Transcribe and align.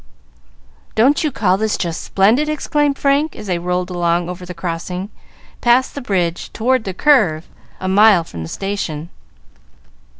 "Don't 0.95 1.23
you 1.23 1.31
call 1.31 1.57
this 1.57 1.77
just 1.77 2.01
splendid?" 2.01 2.49
exclaimed 2.49 2.97
Frank, 2.97 3.35
as 3.35 3.45
they 3.45 3.59
rolled 3.59 3.91
along 3.91 4.29
over 4.29 4.47
the 4.47 4.53
crossing, 4.55 5.11
past 5.61 5.93
the 5.93 6.01
bridge, 6.01 6.51
toward 6.53 6.85
the 6.85 6.93
curve, 6.95 7.47
a 7.79 7.87
mile 7.87 8.23
from 8.23 8.41
the 8.41 8.49
station. 8.49 9.09